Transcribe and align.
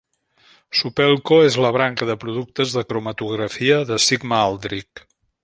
Supelco 0.77 1.37
és 1.49 1.57
la 1.65 1.71
branca 1.75 2.07
de 2.11 2.15
productes 2.23 2.73
de 2.79 2.85
cromatografia 2.93 3.79
de 3.93 4.01
Sigma-Aldrich. 4.09 5.07